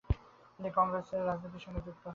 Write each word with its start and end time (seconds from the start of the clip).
তিনি 0.53 0.69
কংগ্রেসের 0.77 1.21
রাজনীতির 1.29 1.63
সঙ্গে 1.65 1.81
যুক্ত 1.85 2.03
হন। 2.03 2.09